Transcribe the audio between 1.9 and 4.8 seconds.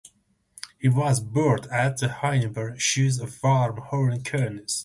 the Hanover Shoe Farms horse cemetery.